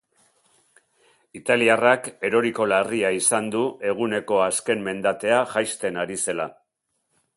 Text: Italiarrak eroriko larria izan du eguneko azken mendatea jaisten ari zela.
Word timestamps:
Italiarrak 1.39 2.09
eroriko 2.29 2.67
larria 2.71 3.11
izan 3.17 3.51
du 3.57 3.61
eguneko 3.91 4.41
azken 4.47 4.83
mendatea 4.89 5.43
jaisten 5.53 6.05
ari 6.07 6.19
zela. 6.27 6.53